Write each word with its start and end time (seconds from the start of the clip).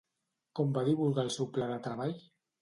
Com 0.59 0.71
va 0.77 0.83
divulgar 0.87 1.27
el 1.29 1.29
seu 1.35 1.49
pla 1.59 1.69
de 1.73 1.77
treball? 1.85 2.17